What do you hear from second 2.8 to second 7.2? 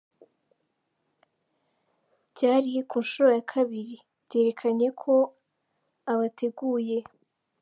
kunshuro ya kabiri, byerekanye ko abateguye